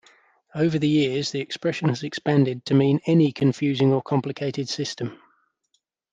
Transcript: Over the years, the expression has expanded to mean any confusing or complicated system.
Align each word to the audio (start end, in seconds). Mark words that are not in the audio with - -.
Over 0.55 0.79
the 0.79 0.87
years, 0.87 1.29
the 1.29 1.41
expression 1.41 1.89
has 1.89 2.01
expanded 2.01 2.65
to 2.65 2.73
mean 2.73 3.01
any 3.05 3.31
confusing 3.31 3.93
or 3.93 4.01
complicated 4.01 4.67
system. 4.67 5.21